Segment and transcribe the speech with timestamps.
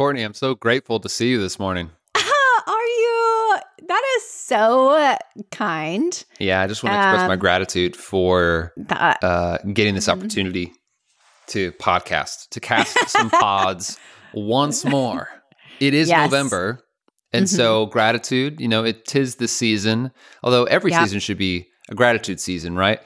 [0.00, 1.90] Courtney, I'm so grateful to see you this morning.
[2.16, 2.22] Are
[2.86, 3.56] you?
[3.86, 5.14] That is so
[5.50, 6.24] kind.
[6.38, 10.12] Yeah, I just want to express my Um, gratitude for That, uh, getting this Mhm.
[10.12, 10.72] opportunity
[11.48, 13.98] to podcast, to cast some pods
[14.32, 15.28] once more.
[15.80, 16.30] It is Yes.
[16.30, 16.80] November.
[17.34, 17.48] And Mhm.
[17.54, 20.12] so gratitude, you know, it tis the season.
[20.42, 21.02] Although every Yeah.
[21.02, 23.00] season should be a gratitude season, right?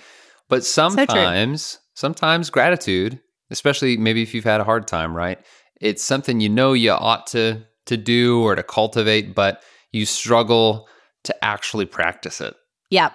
[0.49, 3.19] But sometimes, sometimes gratitude,
[3.51, 5.41] especially maybe if you've had a hard time, right?
[5.81, 10.89] It's something you know you ought to to do or to cultivate, but you struggle
[11.25, 12.55] to actually practice it.
[12.91, 13.13] Yep.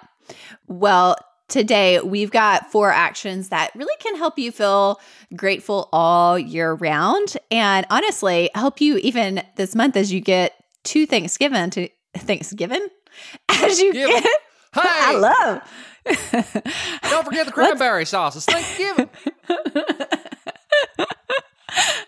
[0.68, 1.16] Well,
[1.48, 5.00] today we've got four actions that really can help you feel
[5.34, 10.52] grateful all year round, and honestly, help you even this month as you get
[10.84, 11.70] to Thanksgiving.
[11.70, 12.86] To Thanksgiving,
[13.48, 14.26] as you Give- get.
[14.74, 15.62] I love.
[17.10, 18.36] don't forget the cranberry sauce.
[18.36, 19.10] It's Thanksgiving.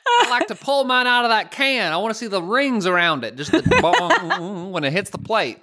[0.06, 1.92] I like to pull mine out of that can.
[1.92, 3.60] I want to see the rings around it, just the
[4.72, 5.59] when it hits the plate.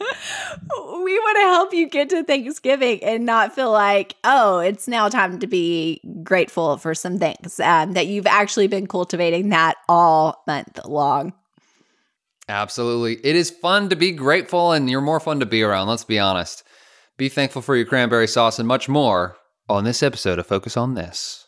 [0.00, 5.08] we want to help you get to Thanksgiving and not feel like, oh, it's now
[5.08, 7.60] time to be grateful for some things.
[7.60, 11.32] Um, that you've actually been cultivating that all month long.
[12.48, 13.16] Absolutely.
[13.24, 16.18] It is fun to be grateful and you're more fun to be around, let's be
[16.18, 16.62] honest.
[17.16, 19.36] Be thankful for your cranberry sauce and much more
[19.68, 21.47] on this episode of Focus on This.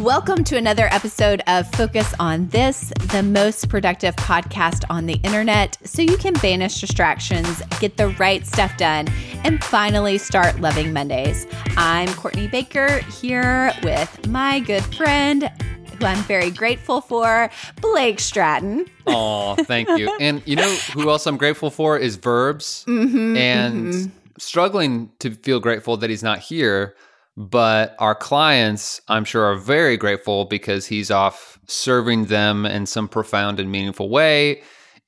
[0.00, 5.76] Welcome to another episode of Focus on This, the most productive podcast on the internet,
[5.84, 9.08] so you can banish distractions, get the right stuff done,
[9.44, 11.46] and finally start loving Mondays.
[11.76, 15.50] I'm Courtney Baker here with my good friend,
[15.98, 17.50] who I'm very grateful for,
[17.82, 18.86] Blake Stratton.
[19.06, 20.16] Oh, thank you.
[20.18, 22.86] And you know who else I'm grateful for is Verbs.
[22.88, 26.96] Mm-hmm, and struggling to feel grateful that he's not here.
[27.40, 33.08] But our clients, I'm sure, are very grateful because he's off serving them in some
[33.08, 34.62] profound and meaningful way.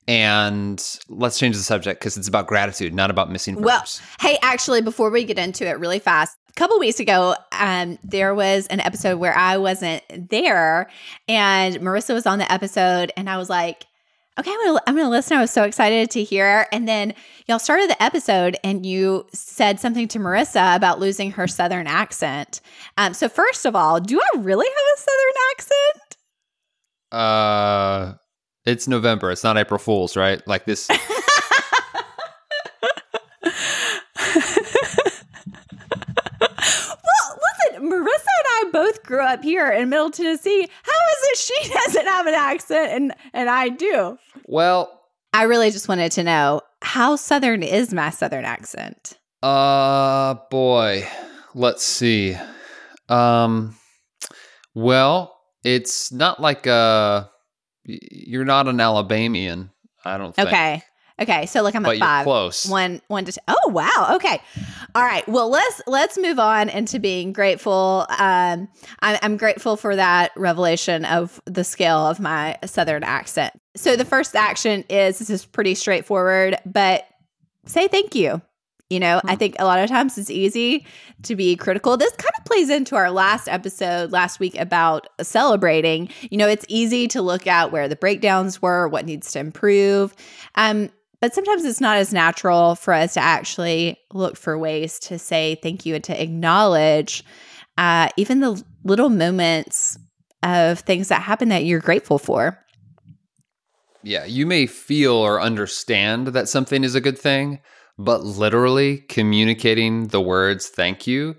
[0.07, 3.65] And let's change the subject because it's about gratitude, not about missing verbs.
[3.65, 3.85] Well,
[4.19, 8.33] hey, actually, before we get into it really fast, a couple weeks ago, um, there
[8.33, 10.89] was an episode where I wasn't there,
[11.27, 13.85] and Marissa was on the episode, and I was like,
[14.39, 17.13] "Okay, I'm gonna, I'm gonna listen." I was so excited to hear, and then
[17.47, 22.61] y'all started the episode, and you said something to Marissa about losing her Southern accent.
[22.97, 26.17] Um, so first of all, do I really have a Southern accent?
[27.11, 28.13] uh,
[28.65, 29.29] it's November.
[29.31, 30.41] It's not April Fool's, right?
[30.47, 30.89] Like this.
[36.39, 37.39] Well,
[37.69, 40.67] listen, Marissa and I both grew up here in Middle Tennessee.
[40.83, 44.17] How is it she doesn't have an accent and and I do?
[44.45, 45.01] well,
[45.33, 49.17] I really just wanted to know how southern is my southern accent?
[49.41, 51.07] Uh boy.
[51.55, 52.35] Let's see.
[53.09, 53.75] Um
[54.73, 57.25] well, it's not like uh
[57.87, 59.71] y- you're not an Alabamian,
[60.05, 60.47] I don't think.
[60.47, 60.83] Okay.
[61.21, 62.23] Okay, so look, I'm But at you're five.
[62.23, 62.65] close.
[62.65, 63.31] One, one to.
[63.31, 64.13] T- oh wow.
[64.15, 64.41] Okay.
[64.95, 65.27] All right.
[65.27, 68.05] Well, let's let's move on into being grateful.
[68.09, 68.67] Um,
[68.99, 73.59] I'm, I'm grateful for that revelation of the scale of my southern accent.
[73.75, 77.07] So the first action is this is pretty straightforward, but
[77.65, 78.41] say thank you.
[78.91, 80.85] You know, I think a lot of times it's easy
[81.23, 81.97] to be critical.
[81.97, 86.09] This kind of plays into our last episode last week about celebrating.
[86.29, 90.13] You know, it's easy to look at where the breakdowns were, what needs to improve.
[90.53, 90.91] Um,
[91.23, 95.57] but sometimes it's not as natural for us to actually look for ways to say
[95.63, 97.23] thank you and to acknowledge
[97.77, 99.97] uh, even the little moments
[100.43, 102.59] of things that happen that you're grateful for.
[104.03, 107.61] Yeah, you may feel or understand that something is a good thing,
[107.97, 111.37] but literally communicating the words thank you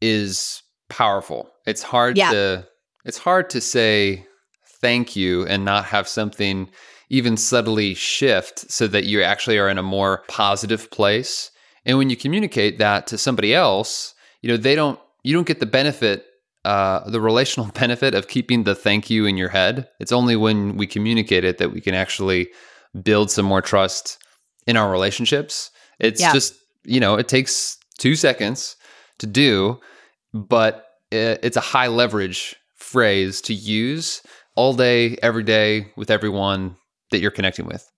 [0.00, 1.50] is powerful.
[1.66, 2.30] It's hard Yeah.
[2.30, 2.68] to
[3.04, 4.28] it's hard to say
[4.80, 6.70] thank you and not have something
[7.10, 11.50] even subtly shift so that you actually are in a more positive place.
[11.84, 15.60] And when you communicate that to somebody else, you know, they don't you don't get
[15.60, 16.24] the benefit
[16.64, 19.88] uh, the relational benefit of keeping the thank you in your head.
[20.00, 22.48] It's only when we communicate it that we can actually
[23.02, 24.18] build some more trust
[24.66, 25.70] in our relationships.
[25.98, 26.32] It's Yeah.
[26.32, 28.76] just, you know, it takes two seconds
[29.18, 29.80] to do,
[30.34, 34.20] but it's a high leverage phrase to use
[34.56, 36.76] all day, every day with everyone
[37.10, 37.90] that you're connecting with.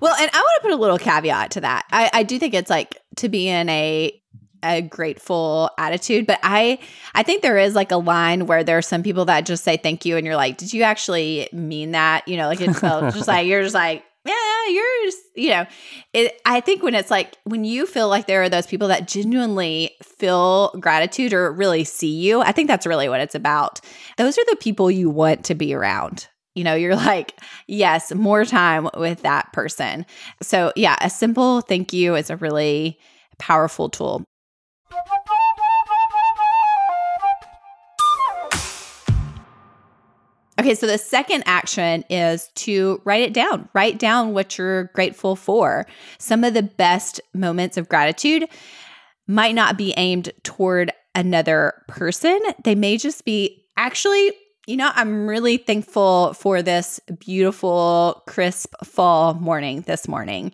[0.00, 1.86] Well, and I want to put a little caveat to that.
[1.90, 4.16] I, I do think it's like to be in a
[4.62, 6.78] a grateful attitude, but I
[7.14, 9.78] I think there is like a line where there are some people that just say
[9.78, 12.28] thank you, and you're like, did you actually mean that?
[12.28, 15.66] You know, like it's just like you're just like yeah, you're just, you know,
[16.12, 19.08] it, I think when it's like, when you feel like there are those people that
[19.08, 23.80] genuinely feel gratitude or really see you, I think that's really what it's about.
[24.18, 26.28] Those are the people you want to be around.
[26.60, 30.04] You know, you're like, yes, more time with that person.
[30.42, 32.98] So, yeah, a simple thank you is a really
[33.38, 34.24] powerful tool.
[40.58, 43.66] Okay, so the second action is to write it down.
[43.72, 45.86] Write down what you're grateful for.
[46.18, 48.46] Some of the best moments of gratitude
[49.26, 52.38] might not be aimed toward another person.
[52.64, 54.34] They may just be actually,
[54.70, 60.52] you know, I'm really thankful for this beautiful, crisp fall morning this morning,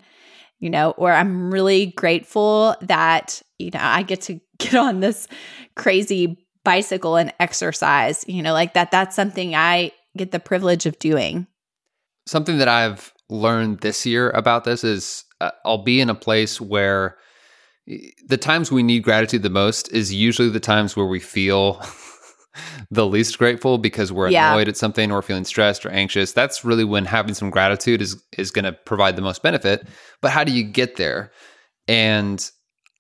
[0.59, 5.29] you know, or I'm really grateful that, you know, I get to get on this
[5.75, 10.99] crazy bicycle and exercise, you know, like that that's something I get the privilege of
[10.99, 11.47] doing.
[12.27, 16.59] Something that I've learned this year about this is uh, I'll be in a place
[16.59, 17.19] where
[18.27, 21.83] the times we need gratitude the most is usually the times where we feel
[22.91, 24.53] the least grateful because we're yeah.
[24.53, 26.33] annoyed at something or feeling stressed or anxious.
[26.33, 29.87] That's really when having some gratitude is is going to provide the most benefit.
[30.21, 31.33] But how do you get there?
[31.89, 32.49] And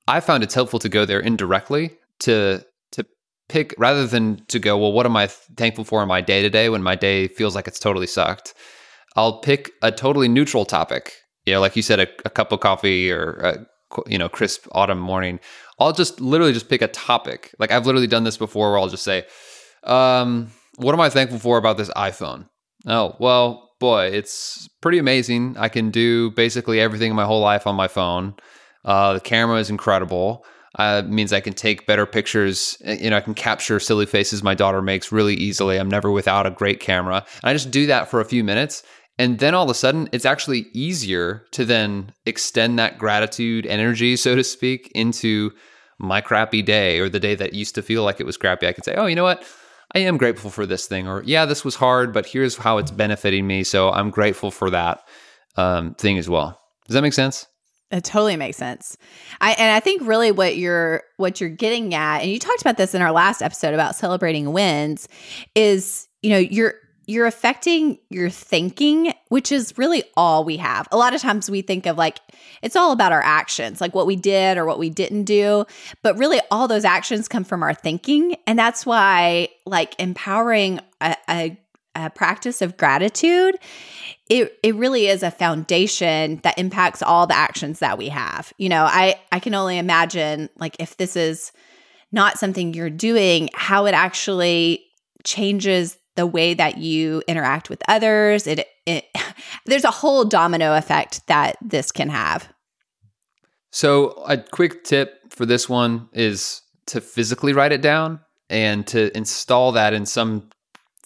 [0.08, 3.06] I found it's helpful to go there indirectly to to
[3.48, 6.50] pick rather than to go, well, what am I thankful for in my day to
[6.50, 8.54] day when my day feels like it's totally sucked?
[9.16, 11.14] I'll pick a totally neutral topic.
[11.46, 13.66] You know, like you said, a, a cup of coffee or a
[14.06, 15.40] you know crisp autumn morning.
[15.78, 17.54] I'll just literally just pick a topic.
[17.58, 19.24] Like I've literally done this before, where I'll just say,
[19.86, 22.48] um, "What am I thankful for about this iPhone?"
[22.86, 25.56] Oh, well, boy, it's pretty amazing.
[25.58, 28.34] I can do basically everything in my whole life on my phone.
[28.84, 30.44] Uh, the camera is incredible
[30.78, 32.76] uh, means I can take better pictures.
[32.86, 35.78] Uh, you know, I can capture silly faces my daughter makes really easily.
[35.78, 37.24] I'm never without a great camera.
[37.42, 38.82] And I just do that for a few minutes.
[39.18, 44.14] And then all of a sudden, it's actually easier to then extend that gratitude energy,
[44.16, 45.52] so to speak, into
[45.98, 48.66] my crappy day or the day that used to feel like it was crappy.
[48.66, 49.42] I can say, oh, you know what?
[49.96, 51.08] I am grateful for this thing.
[51.08, 53.64] Or, yeah, this was hard, but here's how it's benefiting me.
[53.64, 55.00] So I'm grateful for that
[55.56, 56.60] um, thing as well.
[56.86, 57.46] Does that make sense?
[57.90, 58.98] It totally makes sense.
[59.40, 62.76] I and I think really what you're what you're getting at, and you talked about
[62.76, 65.08] this in our last episode about celebrating wins,
[65.54, 66.74] is you know, you're
[67.06, 70.88] you're affecting your thinking, which is really all we have.
[70.90, 72.18] A lot of times we think of like
[72.62, 75.64] it's all about our actions, like what we did or what we didn't do,
[76.02, 81.16] but really all those actions come from our thinking, and that's why like empowering a,
[81.28, 81.58] a,
[81.94, 83.56] a practice of gratitude
[84.28, 88.52] it it really is a foundation that impacts all the actions that we have.
[88.58, 91.52] You know, I I can only imagine like if this is
[92.12, 94.84] not something you're doing, how it actually
[95.24, 98.46] changes the way that you interact with others.
[98.46, 99.04] It, it
[99.66, 102.48] there's a whole domino effect that this can have.
[103.70, 109.14] So, a quick tip for this one is to physically write it down and to
[109.16, 110.48] install that in some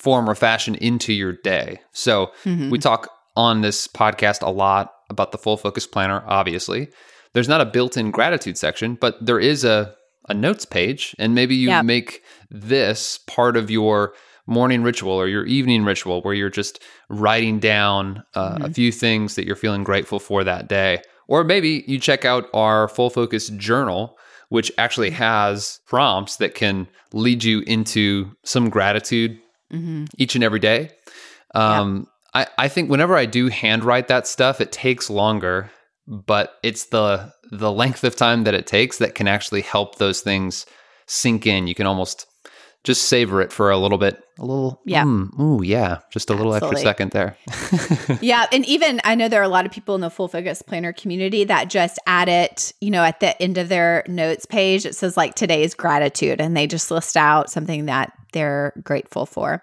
[0.01, 1.79] form or fashion into your day.
[1.93, 2.71] So mm-hmm.
[2.71, 6.89] we talk on this podcast a lot about the full focus planner, obviously.
[7.35, 9.95] There's not a built in gratitude section, but there is a,
[10.29, 11.15] a notes page.
[11.19, 11.85] And maybe you yep.
[11.85, 14.15] make this part of your
[14.51, 18.65] morning ritual or your evening ritual where you're just writing down uh, mm-hmm.
[18.65, 21.01] a few things that you're feeling grateful for that day.
[21.29, 26.89] Or maybe you check out our full focus journal, which actually has prompts that can
[27.13, 29.39] lead you into some gratitude
[29.73, 30.07] mm-hmm.
[30.19, 30.91] each and every day.
[31.55, 35.71] Um, I, I think whenever I do handwrite that stuff, it takes longer,
[36.07, 40.21] but it's the the length of time that it takes that can actually help those
[40.21, 40.67] things
[41.07, 41.67] sink in.
[41.67, 42.27] You can almost
[42.83, 46.35] just savor it for a little bit, a little, yeah, mm, ooh, yeah, just a
[46.35, 46.81] little Absolutely.
[46.81, 47.37] extra second there.
[48.23, 50.63] yeah, and even I know there are a lot of people in the full focus
[50.63, 54.87] planner community that just add it, you know, at the end of their notes page.
[54.87, 59.63] It says like today's gratitude, and they just list out something that they're grateful for.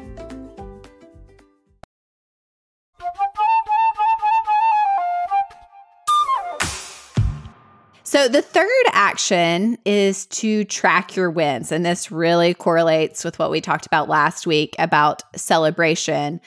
[8.21, 11.71] So, the third action is to track your wins.
[11.71, 16.39] And this really correlates with what we talked about last week about celebration.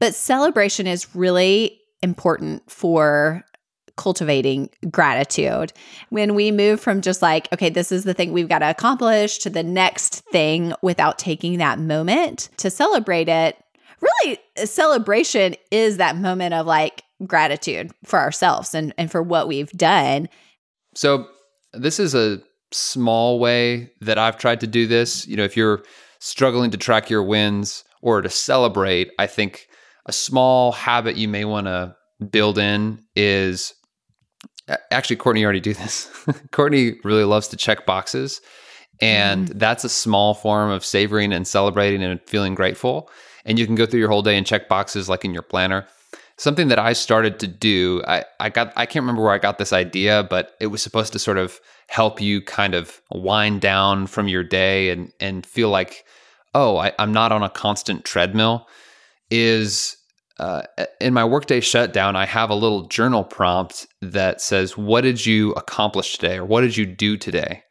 [0.00, 3.44] But celebration is really important for
[3.96, 5.72] cultivating gratitude.
[6.08, 9.38] When we move from just like, okay, this is the thing we've got to accomplish
[9.38, 13.56] to the next thing without taking that moment to celebrate it,
[14.00, 19.46] really, uh, celebration is that moment of like gratitude for ourselves and, and for what
[19.46, 20.28] we've done.
[20.94, 21.28] So,
[21.72, 22.40] this is a
[22.72, 25.26] small way that I've tried to do this.
[25.26, 25.82] You know, if you're
[26.18, 29.68] struggling to track your wins or to celebrate, I think
[30.06, 31.94] a small habit you may want to
[32.30, 33.74] build in is
[34.90, 36.10] actually Courtney already do this.
[36.52, 38.40] Courtney really loves to check boxes
[39.00, 39.58] and mm.
[39.58, 43.10] that's a small form of savoring and celebrating and feeling grateful.
[43.44, 45.86] And you can go through your whole day and check boxes like in your planner
[46.40, 48.02] something that I started to do.
[48.08, 51.12] I, I got I can't remember where I got this idea, but it was supposed
[51.12, 55.68] to sort of help you kind of wind down from your day and and feel
[55.68, 56.04] like,
[56.54, 58.66] oh, I, am not on a constant treadmill.
[59.30, 59.98] Is
[60.38, 60.62] uh,
[60.98, 65.52] in my workday shutdown, I have a little journal prompt that says, "What did you
[65.52, 67.64] accomplish today?" or "What did you do today?"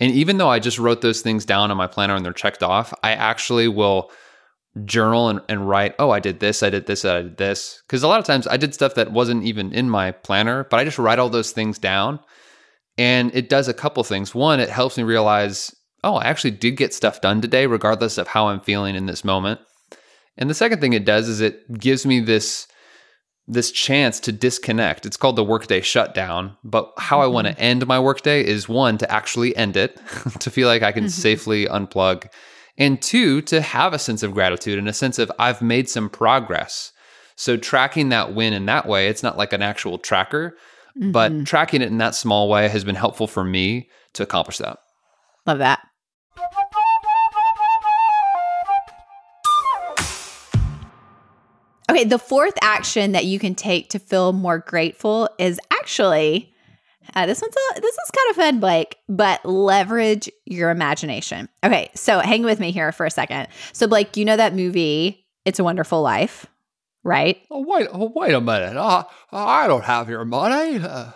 [0.00, 2.64] And even though I just wrote those things down on my planner and they're checked
[2.64, 4.10] off, I actually will
[4.84, 7.82] journal and, and write, oh, I did this, I did this, I did this.
[7.86, 10.80] Because a lot of times I did stuff that wasn't even in my planner, but
[10.80, 12.20] I just write all those things down.
[12.98, 14.34] And it does a couple things.
[14.34, 15.74] One, it helps me realize,
[16.04, 19.24] oh, I actually did get stuff done today, regardless of how I'm feeling in this
[19.24, 19.60] moment.
[20.36, 22.66] And the second thing it does is it gives me this
[23.48, 25.04] this chance to disconnect.
[25.04, 26.56] It's called the workday shutdown.
[26.62, 27.24] But how mm-hmm.
[27.24, 30.00] I want to end my workday is one, to actually end it,
[30.40, 31.10] to feel like I can mm-hmm.
[31.10, 32.28] safely unplug
[32.78, 36.08] and two, to have a sense of gratitude and a sense of I've made some
[36.08, 36.92] progress.
[37.36, 40.56] So tracking that win in that way, it's not like an actual tracker,
[40.98, 41.12] mm-hmm.
[41.12, 44.78] but tracking it in that small way has been helpful for me to accomplish that.
[45.46, 45.80] Love that.
[51.90, 56.51] Okay, the fourth action that you can take to feel more grateful is actually
[57.14, 61.48] uh, this one's a, this is kind of fun, Blake, but leverage your imagination.
[61.64, 63.48] Okay, so hang with me here for a second.
[63.72, 66.46] So, Blake, you know that movie, It's a Wonderful Life,
[67.04, 67.38] right?
[67.50, 68.76] Oh, wait, oh, wait a minute.
[68.76, 70.78] Uh, I don't have your money.
[70.78, 71.12] Uh,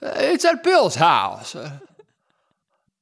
[0.00, 1.54] it's at Bill's house.
[1.54, 1.78] Uh,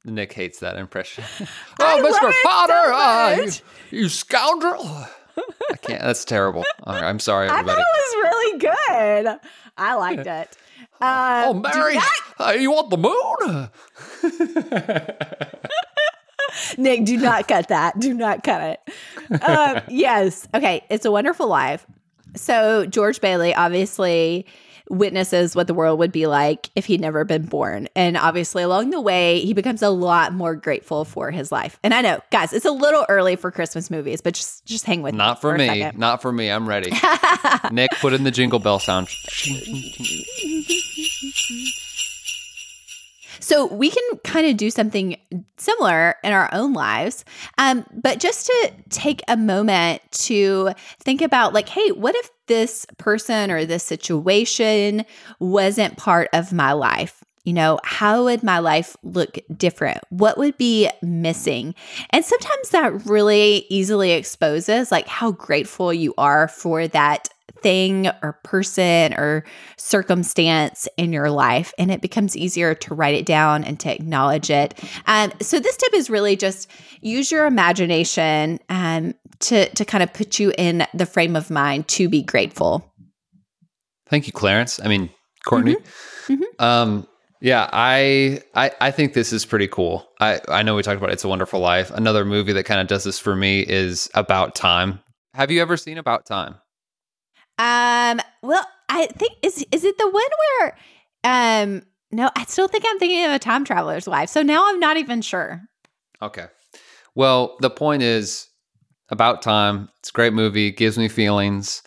[0.05, 1.25] Nick hates that impression.
[1.81, 2.33] oh, Mr.
[2.45, 4.85] Potter, so you, you, scoundrel.
[4.87, 6.03] I can't.
[6.03, 6.65] That's terrible.
[6.85, 7.71] I'm sorry, everybody.
[7.71, 9.41] I thought it was really good.
[9.77, 10.57] I liked it.
[11.01, 11.97] Uh, oh, Mary,
[12.39, 13.71] uh, you want the moon?
[16.79, 17.99] Nick, do not cut that.
[17.99, 19.43] Do not cut it.
[19.43, 20.49] Um, yes.
[20.55, 20.85] Okay.
[20.91, 21.87] It's a wonderful life.
[22.37, 24.47] So, George Bailey obviously
[24.89, 27.89] witnesses what the world would be like if he'd never been born.
[27.97, 31.79] And obviously, along the way, he becomes a lot more grateful for his life.
[31.83, 35.03] And I know, guys, it's a little early for Christmas movies, but just just hang
[35.03, 35.41] with Not me.
[35.41, 35.91] for, for me.
[35.97, 36.51] Not for me.
[36.51, 36.93] I'm ready.
[37.71, 39.09] Nick, put in the jingle bell sound.
[43.45, 45.17] So we can kind of do something
[45.59, 47.27] similar in our own lives,
[47.59, 50.71] um, but just to take a moment to
[51.01, 55.05] think about, like, hey, what if this person or this situation
[55.41, 57.23] wasn't part of my life?
[57.45, 59.99] You know, how would my life look different?
[60.09, 61.75] What would be missing?
[62.09, 67.29] And sometimes that really easily exposes like how grateful you are for that
[67.61, 69.45] thing or person or
[69.77, 71.73] circumstance in your life.
[71.79, 74.79] And it becomes easier to write it down and to acknowledge it.
[75.07, 76.71] Um, so, this tip is really just
[77.01, 81.89] use your imagination um, to, to kind of put you in the frame of mind
[81.89, 82.93] to be grateful.
[84.09, 84.79] Thank you, Clarence.
[84.81, 85.11] I mean,
[85.45, 85.77] Courtney.
[86.59, 87.07] Um,
[87.41, 90.09] yeah, I, I I think this is pretty cool.
[90.19, 91.91] I I know we talked about It's a Wonderful Life.
[91.91, 95.01] Another movie that kind of does this for me is About Time.
[95.35, 96.55] Have you ever seen About Time?
[97.59, 100.23] Um, well, I think is is it the one
[100.61, 100.77] where
[101.25, 104.29] um no, I still think I'm thinking of a time traveler's wife.
[104.29, 105.63] So now I'm not even sure.
[106.23, 106.47] Okay.
[107.17, 108.49] Well, the point is
[109.11, 109.89] About Time.
[109.99, 110.71] It's a great movie.
[110.71, 111.83] Gives me feelings,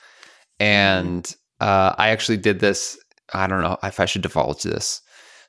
[0.60, 2.98] and uh, I actually did this.
[3.34, 5.02] I don't know if I should divulge this.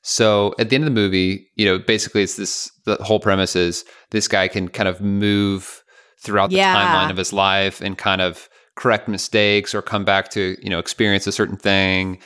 [0.02, 3.56] So at the end of the movie, you know, basically it's this the whole premise
[3.56, 5.82] is this guy can kind of move
[6.22, 6.74] throughout the Yeah.
[6.74, 8.48] timeline of his life and kind of
[8.78, 12.18] correct mistakes or come back to, you know, experience a certain thing.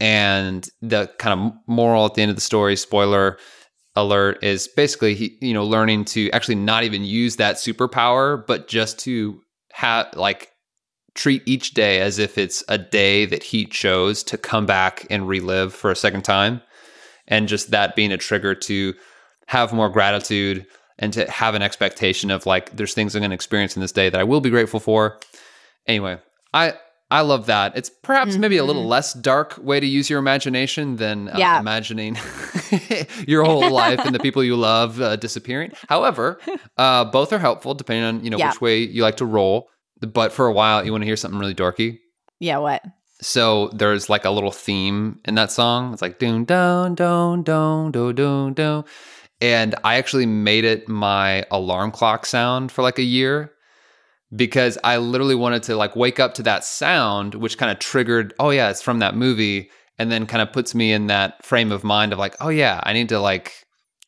[0.00, 3.38] And the kind of moral at the end of the story, spoiler
[3.96, 8.68] alert, is basically he, you know, learning to actually not even use that superpower, but
[8.68, 9.40] just to
[9.72, 10.50] have like
[11.14, 15.26] treat each day as if it's a day that he chose to come back and
[15.26, 16.60] relive for a second time.
[17.28, 18.92] And just that being a trigger to
[19.46, 20.66] have more gratitude
[20.98, 23.92] and to have an expectation of like, there's things I'm going to experience in this
[23.92, 25.18] day that I will be grateful for.
[25.86, 26.18] Anyway,
[26.52, 26.74] I.
[27.10, 27.76] I love that.
[27.76, 31.60] It's perhaps maybe a little less dark way to use your imagination than uh, Yeah.
[31.60, 32.16] imagining
[33.28, 35.70] your whole life and the people you love uh, disappearing.
[35.88, 36.40] However,
[36.76, 38.48] uh, both are helpful depending on you know Yeah.
[38.50, 39.68] which way you like to roll.
[40.00, 41.98] But for a while, you want to hear something really dorky.
[42.40, 42.82] Yeah, what?
[43.20, 45.92] So there's like a little theme in that song.
[45.92, 48.84] It's like doon down down down doon doon doon,
[49.40, 53.52] and I actually made it my alarm clock sound for like a year
[54.34, 58.34] because I literally wanted to like wake up to that sound, which kind of triggered.
[58.38, 61.70] Oh yeah, it's from that movie, and then kind of puts me in that frame
[61.72, 63.52] of mind of like, oh yeah, I need to like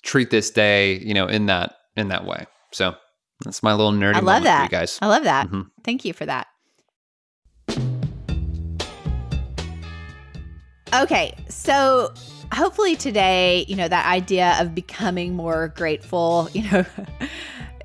[0.03, 2.47] treat this day, you know, in that in that way.
[2.73, 2.95] So
[3.45, 4.65] that's my little nerdy I love that.
[4.65, 4.99] you guys.
[5.03, 5.49] I love that.
[5.49, 5.67] Mhm.
[5.85, 6.47] Thank you for that.
[10.95, 12.13] Okay, so
[12.53, 16.85] hopefully today, you know, that idea of becoming more grateful, you know,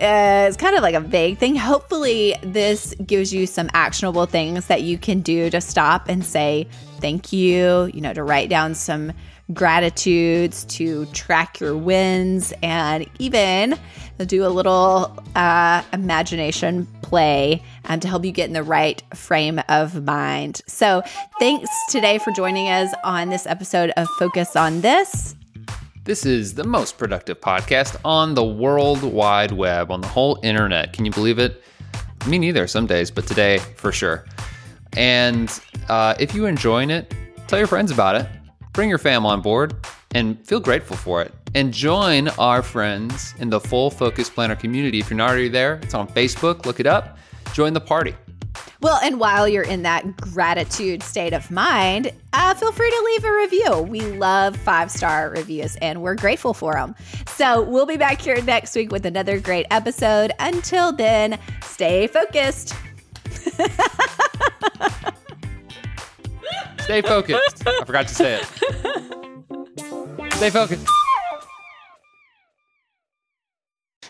[0.02, 1.56] uh, it's kind of like a vague thing.
[1.56, 6.68] Hopefully, this gives you some actionable things that you can do to stop and say
[7.00, 9.14] thank you, you know, to write down some
[9.54, 13.78] gratitudes, to track your wins, and even
[14.26, 19.62] do a little uh, imagination play um, to help you get in the right frame
[19.70, 20.62] of mind.
[20.68, 21.04] So,
[21.40, 25.36] thanks today for joining us on this episode of Focus on This.
[26.12, 30.92] This is the most productive podcast on the world wide web, on the whole internet.
[30.92, 31.64] Can you believe it?
[32.28, 34.26] Me neither, some days, but today for sure.
[34.98, 35.50] And
[35.88, 37.16] uh, if you're enjoying it,
[37.48, 38.28] tell your friends about it.
[38.74, 39.74] Bring your fam on board
[40.14, 41.34] and feel grateful for it.
[41.56, 45.00] And join our friends in the Full Focus Planner community.
[45.00, 46.66] If you're not already there, it's on Facebook.
[46.66, 47.20] Look it up.
[47.54, 48.16] Join the party.
[48.82, 53.24] Well, and while you're in that gratitude state of mind, uh, feel free to leave
[53.24, 53.82] a review.
[53.84, 56.96] We love five star reviews and we're grateful for them.
[57.28, 60.32] So we'll be back here next week with another great episode.
[60.40, 62.76] Until then, stay focused.
[66.82, 67.68] Stay focused.
[67.68, 70.34] I forgot to say it.
[70.34, 70.88] Stay focused.